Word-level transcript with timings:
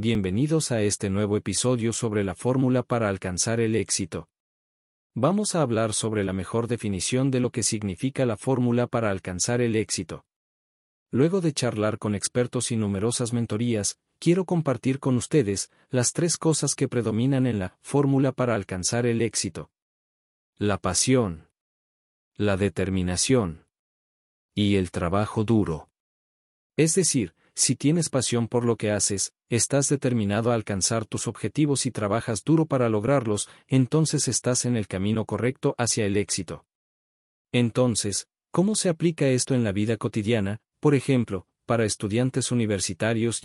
bienvenidos 0.00 0.72
a 0.72 0.80
este 0.80 1.10
nuevo 1.10 1.36
episodio 1.36 1.92
sobre 1.92 2.24
la 2.24 2.34
fórmula 2.34 2.82
para 2.82 3.10
alcanzar 3.10 3.60
el 3.60 3.76
éxito. 3.76 4.30
Vamos 5.14 5.54
a 5.54 5.60
hablar 5.60 5.92
sobre 5.92 6.24
la 6.24 6.32
mejor 6.32 6.68
definición 6.68 7.30
de 7.30 7.40
lo 7.40 7.50
que 7.50 7.62
significa 7.62 8.24
la 8.24 8.38
fórmula 8.38 8.86
para 8.86 9.10
alcanzar 9.10 9.60
el 9.60 9.76
éxito. 9.76 10.24
Luego 11.10 11.42
de 11.42 11.52
charlar 11.52 11.98
con 11.98 12.14
expertos 12.14 12.70
y 12.70 12.76
numerosas 12.76 13.34
mentorías, 13.34 13.98
quiero 14.18 14.46
compartir 14.46 15.00
con 15.00 15.16
ustedes 15.16 15.70
las 15.90 16.14
tres 16.14 16.38
cosas 16.38 16.74
que 16.74 16.88
predominan 16.88 17.46
en 17.46 17.58
la 17.58 17.76
fórmula 17.82 18.32
para 18.32 18.54
alcanzar 18.54 19.04
el 19.04 19.20
éxito. 19.20 19.70
La 20.56 20.78
pasión, 20.78 21.50
la 22.36 22.56
determinación 22.56 23.66
y 24.54 24.76
el 24.76 24.92
trabajo 24.92 25.44
duro. 25.44 25.90
Es 26.78 26.94
decir, 26.94 27.34
si 27.54 27.76
tienes 27.76 28.08
pasión 28.08 28.48
por 28.48 28.64
lo 28.64 28.76
que 28.76 28.90
haces, 28.90 29.32
estás 29.48 29.88
determinado 29.88 30.50
a 30.50 30.54
alcanzar 30.54 31.06
tus 31.06 31.26
objetivos 31.26 31.86
y 31.86 31.90
trabajas 31.90 32.44
duro 32.44 32.66
para 32.66 32.88
lograrlos, 32.88 33.48
entonces 33.68 34.28
estás 34.28 34.64
en 34.64 34.76
el 34.76 34.86
camino 34.86 35.24
correcto 35.24 35.74
hacia 35.78 36.06
el 36.06 36.16
éxito. 36.16 36.64
Entonces, 37.52 38.28
¿cómo 38.50 38.74
se 38.74 38.88
aplica 38.88 39.28
esto 39.28 39.54
en 39.54 39.64
la 39.64 39.72
vida 39.72 39.96
cotidiana, 39.96 40.60
por 40.80 40.94
ejemplo, 40.94 41.46
para 41.66 41.84
estudiantes 41.84 42.50
universitarios 42.50 43.38